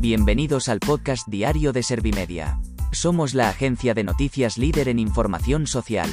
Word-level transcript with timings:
Bienvenidos 0.00 0.70
al 0.70 0.80
podcast 0.80 1.28
diario 1.28 1.74
de 1.74 1.82
Servimedia. 1.82 2.58
Somos 2.90 3.34
la 3.34 3.50
agencia 3.50 3.92
de 3.92 4.02
noticias 4.02 4.56
líder 4.56 4.88
en 4.88 4.98
información 4.98 5.66
social. 5.66 6.08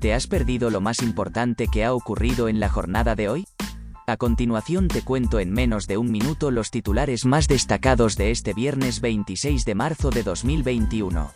¿Te 0.00 0.12
has 0.12 0.26
perdido 0.26 0.68
lo 0.68 0.80
más 0.80 1.00
importante 1.00 1.68
que 1.68 1.84
ha 1.84 1.94
ocurrido 1.94 2.48
en 2.48 2.58
la 2.58 2.68
jornada 2.68 3.14
de 3.14 3.28
hoy? 3.28 3.46
A 4.08 4.16
continuación 4.16 4.88
te 4.88 5.02
cuento 5.02 5.38
en 5.38 5.52
menos 5.52 5.86
de 5.86 5.96
un 5.96 6.10
minuto 6.10 6.50
los 6.50 6.72
titulares 6.72 7.24
más 7.24 7.46
destacados 7.46 8.16
de 8.16 8.32
este 8.32 8.52
viernes 8.52 9.00
26 9.00 9.64
de 9.64 9.74
marzo 9.76 10.10
de 10.10 10.24
2021. 10.24 11.30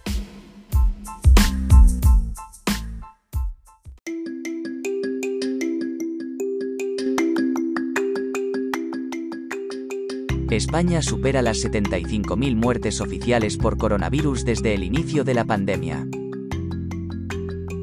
España 10.56 11.02
supera 11.02 11.42
las 11.42 11.62
75.000 11.64 12.56
muertes 12.56 13.00
oficiales 13.02 13.58
por 13.58 13.76
coronavirus 13.76 14.44
desde 14.44 14.74
el 14.74 14.82
inicio 14.82 15.22
de 15.24 15.34
la 15.34 15.44
pandemia. 15.44 16.06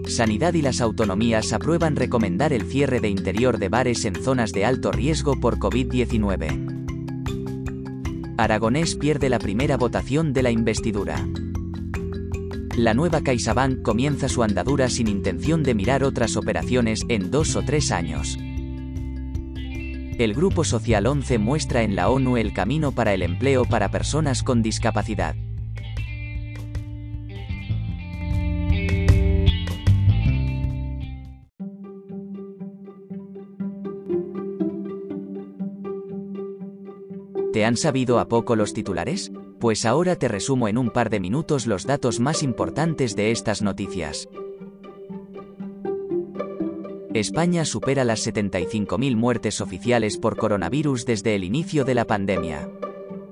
Sanidad 0.07 0.53
y 0.55 0.61
las 0.61 0.81
autonomías 0.81 1.53
aprueban 1.53 1.95
recomendar 1.95 2.53
el 2.53 2.63
cierre 2.63 2.99
de 2.99 3.09
interior 3.09 3.59
de 3.59 3.69
bares 3.69 4.03
en 4.05 4.15
zonas 4.15 4.51
de 4.51 4.65
alto 4.65 4.91
riesgo 4.91 5.39
por 5.39 5.59
COVID-19. 5.59 6.73
Aragonés 8.37 8.95
pierde 8.95 9.29
la 9.29 9.39
primera 9.39 9.77
votación 9.77 10.33
de 10.33 10.43
la 10.43 10.51
investidura. 10.51 11.27
La 12.75 12.93
nueva 12.93 13.21
CaixaBank 13.21 13.83
comienza 13.83 14.27
su 14.27 14.43
andadura 14.43 14.89
sin 14.89 15.07
intención 15.07 15.63
de 15.63 15.75
mirar 15.75 16.03
otras 16.03 16.35
operaciones 16.35 17.05
en 17.09 17.31
dos 17.31 17.55
o 17.55 17.61
tres 17.61 17.91
años. 17.91 18.37
El 20.17 20.33
Grupo 20.33 20.63
Social 20.63 21.07
11 21.07 21.39
muestra 21.39 21.83
en 21.83 21.93
la 21.97 22.09
ONU 22.09 22.37
el 22.37 22.53
camino 22.53 22.93
para 22.93 23.13
el 23.13 23.21
empleo 23.21 23.65
para 23.65 23.91
personas 23.91 24.43
con 24.43 24.61
discapacidad. 24.61 25.35
¿Te 37.51 37.65
han 37.65 37.75
sabido 37.75 38.19
a 38.19 38.29
poco 38.29 38.55
los 38.55 38.73
titulares? 38.73 39.33
Pues 39.59 39.85
ahora 39.85 40.15
te 40.15 40.29
resumo 40.29 40.69
en 40.69 40.77
un 40.77 40.91
par 40.91 41.09
de 41.09 41.19
minutos 41.19 41.67
los 41.67 41.85
datos 41.85 42.21
más 42.21 42.41
importantes 42.41 43.17
de 43.17 43.31
estas 43.31 43.61
noticias. 43.61 44.29
España 47.15 47.63
supera 47.63 48.03
las 48.03 48.27
75.000 48.27 49.15
muertes 49.15 49.61
oficiales 49.61 50.17
por 50.17 50.35
coronavirus 50.35 51.05
desde 51.05 51.35
el 51.35 51.45
inicio 51.45 51.85
de 51.85 51.95
la 51.95 52.05
pandemia. 52.05 52.69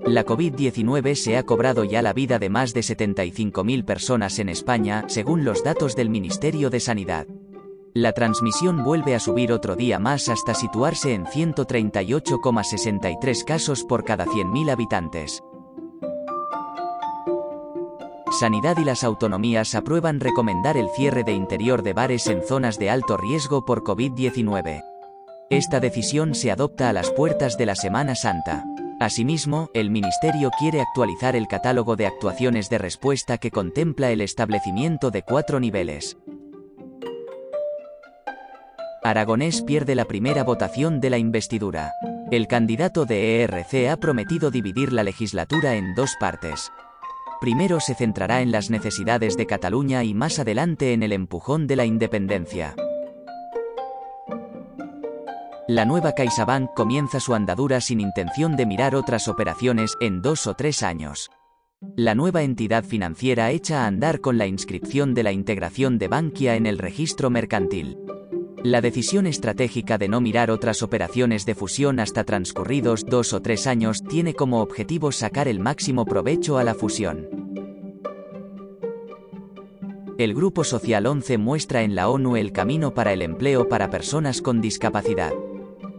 La 0.05 0.25
COVID-19 0.25 1.15
se 1.15 1.37
ha 1.37 1.43
cobrado 1.43 1.83
ya 1.83 2.01
la 2.01 2.13
vida 2.13 2.39
de 2.39 2.49
más 2.49 2.73
de 2.73 2.79
75.000 2.79 3.83
personas 3.83 4.39
en 4.39 4.47
España, 4.49 5.03
según 5.07 5.45
los 5.45 5.63
datos 5.63 5.95
del 5.95 6.09
Ministerio 6.09 6.69
de 6.69 6.79
Sanidad. 6.79 7.27
La 7.93 8.13
transmisión 8.13 8.83
vuelve 8.83 9.15
a 9.15 9.19
subir 9.19 9.51
otro 9.51 9.75
día 9.75 9.99
más 9.99 10.29
hasta 10.29 10.53
situarse 10.53 11.13
en 11.13 11.25
138,63 11.25 13.43
casos 13.43 13.83
por 13.83 14.03
cada 14.03 14.25
100.000 14.25 14.71
habitantes. 14.71 15.43
Sanidad 18.33 18.77
y 18.79 18.83
las 18.83 19.03
autonomías 19.03 19.75
aprueban 19.75 20.19
recomendar 20.19 20.75
el 20.75 20.89
cierre 20.89 21.23
de 21.23 21.33
interior 21.33 21.83
de 21.83 21.93
bares 21.93 22.25
en 22.25 22.41
zonas 22.41 22.79
de 22.79 22.89
alto 22.89 23.15
riesgo 23.15 23.63
por 23.63 23.83
COVID-19. 23.83 24.83
Esta 25.51 25.79
decisión 25.79 26.33
se 26.33 26.49
adopta 26.49 26.89
a 26.89 26.93
las 26.93 27.11
puertas 27.11 27.59
de 27.59 27.67
la 27.67 27.75
Semana 27.75 28.15
Santa. 28.15 28.65
Asimismo, 28.99 29.69
el 29.75 29.91
Ministerio 29.91 30.49
quiere 30.57 30.81
actualizar 30.81 31.35
el 31.35 31.47
catálogo 31.47 31.95
de 31.95 32.07
actuaciones 32.07 32.71
de 32.71 32.79
respuesta 32.79 33.37
que 33.37 33.51
contempla 33.51 34.09
el 34.09 34.19
establecimiento 34.19 35.11
de 35.11 35.21
cuatro 35.21 35.59
niveles. 35.59 36.17
Aragonés 39.03 39.61
pierde 39.61 39.93
la 39.93 40.05
primera 40.05 40.43
votación 40.43 41.01
de 41.01 41.11
la 41.11 41.19
investidura. 41.19 41.91
El 42.31 42.47
candidato 42.47 43.05
de 43.05 43.43
ERC 43.43 43.91
ha 43.91 43.97
prometido 43.97 44.49
dividir 44.49 44.91
la 44.91 45.03
legislatura 45.03 45.75
en 45.75 45.93
dos 45.93 46.15
partes. 46.19 46.71
Primero 47.43 47.81
se 47.81 47.93
centrará 47.93 48.39
en 48.39 48.53
las 48.53 48.69
necesidades 48.69 49.35
de 49.35 49.45
Cataluña 49.45 50.05
y 50.05 50.13
más 50.13 50.39
adelante 50.39 50.93
en 50.93 51.03
el 51.03 51.11
empujón 51.11 51.67
de 51.67 51.75
la 51.75 51.83
independencia. 51.83 52.73
La 55.67 55.83
nueva 55.83 56.13
CaixaBank 56.13 56.69
comienza 56.73 57.19
su 57.19 57.35
andadura 57.35 57.81
sin 57.81 57.99
intención 57.99 58.55
de 58.55 58.65
mirar 58.65 58.95
otras 58.95 59.27
operaciones 59.27 59.97
en 59.99 60.21
dos 60.21 60.47
o 60.47 60.53
tres 60.53 60.83
años. 60.83 61.29
La 61.97 62.15
nueva 62.15 62.43
entidad 62.43 62.85
financiera 62.85 63.51
echa 63.51 63.83
a 63.83 63.87
andar 63.87 64.21
con 64.21 64.37
la 64.37 64.47
inscripción 64.47 65.13
de 65.13 65.23
la 65.23 65.33
integración 65.33 65.97
de 65.97 66.07
Bankia 66.07 66.55
en 66.55 66.65
el 66.65 66.77
registro 66.77 67.29
mercantil. 67.29 67.97
La 68.63 68.79
decisión 68.79 69.27
estratégica 69.27 69.97
de 69.97 70.07
no 70.07 70.21
mirar 70.21 70.49
otras 70.49 70.81
operaciones 70.81 71.45
de 71.45 71.55
fusión 71.55 71.99
hasta 71.99 72.23
transcurridos 72.23 73.03
dos 73.05 73.33
o 73.33 73.41
tres 73.41 73.67
años 73.67 74.01
tiene 74.01 74.33
como 74.33 74.61
objetivo 74.61 75.11
sacar 75.11 75.49
el 75.49 75.59
máximo 75.59 76.05
provecho 76.05 76.57
a 76.57 76.63
la 76.63 76.73
fusión. 76.73 77.32
El 80.19 80.35
Grupo 80.35 80.63
Social 80.63 81.07
11 81.07 81.39
muestra 81.39 81.81
en 81.81 81.95
la 81.95 82.07
ONU 82.07 82.37
el 82.37 82.51
camino 82.51 82.93
para 82.93 83.13
el 83.13 83.23
empleo 83.23 83.67
para 83.67 83.89
personas 83.89 84.43
con 84.43 84.61
discapacidad. 84.61 85.31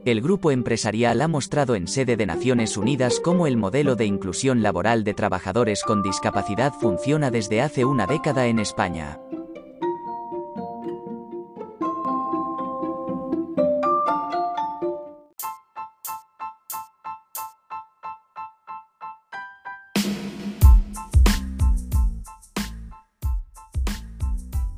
El 0.04 0.20
grupo 0.20 0.52
empresarial 0.52 1.20
ha 1.20 1.26
mostrado 1.26 1.74
en 1.74 1.88
sede 1.88 2.16
de 2.16 2.24
Naciones 2.24 2.76
Unidas 2.76 3.18
cómo 3.18 3.48
el 3.48 3.56
modelo 3.56 3.96
de 3.96 4.04
inclusión 4.04 4.62
laboral 4.62 5.02
de 5.02 5.14
trabajadores 5.14 5.82
con 5.82 6.02
discapacidad 6.02 6.72
funciona 6.74 7.32
desde 7.32 7.60
hace 7.60 7.84
una 7.84 8.06
década 8.06 8.46
en 8.46 8.60
España. 8.60 9.18